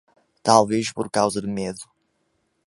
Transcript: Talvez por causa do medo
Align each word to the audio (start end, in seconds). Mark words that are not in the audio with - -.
Talvez 0.41 0.91
por 0.91 1.11
causa 1.11 1.39
do 1.39 1.47
medo 1.47 1.87